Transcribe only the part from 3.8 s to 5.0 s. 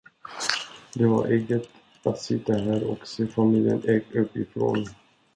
Ek uppifrån.